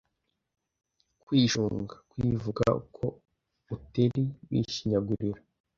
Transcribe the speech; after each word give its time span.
kwishunga: 1.23 1.95
kwivuga 2.11 2.63
uko 2.81 3.05
uteri 3.75 4.23
wishinyagurira 4.49 5.41